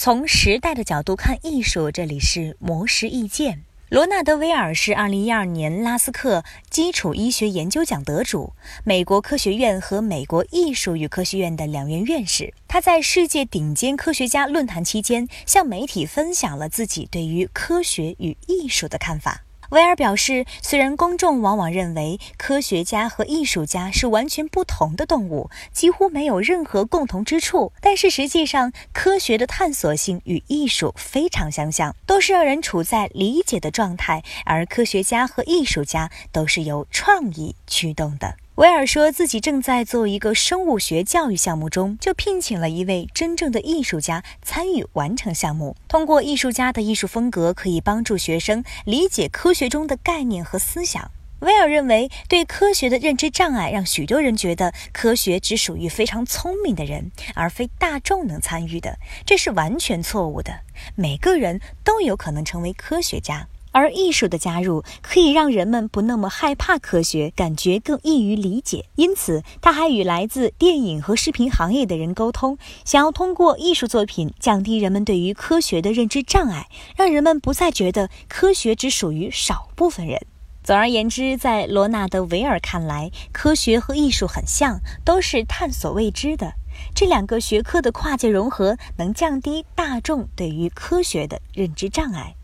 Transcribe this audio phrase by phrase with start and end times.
[0.00, 3.64] 从时代的角度看艺术，这里是魔石意见。
[3.88, 8.52] 罗纳德·威尔是2012年拉斯克基础医学研究奖得主，
[8.84, 12.54] 美国科学院和美国艺术与科学院的两院院士。
[12.68, 19.42] 他在世界顶尖科学家论坛期间，向媒体分享了自己对于科学与艺术的看法。
[19.70, 38.36] 威尔表示，虽然公众往往认为科学家和艺术家是完全不同的动物，几乎没有任何共同之处，但是实际上，科学的探索性与艺术非常相像，都是让人处在理解的状态，而科学家和艺术家都是由创意驱动的。
[38.58, 45.76] 威尔说自己正在做一个生物学教育项目中，就聘请了一位真正的艺术家参与完成项目。
[45.86, 51.08] 通过艺术家的艺术风格，可以帮助学生理解科学中的概念和思想。
[51.38, 58.98] 威尔认为，对科学的认知障碍让许多人觉得科学只属于非常聪明的人，而非大众能参与的。
[59.24, 60.62] 这是完全错误的。
[60.96, 63.46] 每个人都有可能成为科学家。
[63.78, 68.86] 而艺术的加入可以让人们不那么害怕科学，感觉更易于理解。
[68.96, 80.20] 因此，他还与来自电影和视频行业的人沟通，想要通过艺术作品降低人们对于科学的认知障碍，让人们不再觉得科学只属于少部分人。
[80.64, 86.54] 总而言之，在罗纳德·维尔看来，科学和艺术很像，都是探索未知的。
[86.94, 92.34] 这两个学科的跨界融合，能降低大众对于科学的认知障碍。